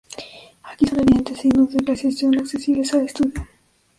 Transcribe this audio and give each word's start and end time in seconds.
Aquí 0.63 0.87
son 0.87 0.97
evidentes 1.01 1.37
signos 1.41 1.71
de 1.73 1.77
glaciación 1.85 2.35
accesibles 2.39 2.91
al 2.95 3.01
estudio. 3.05 3.47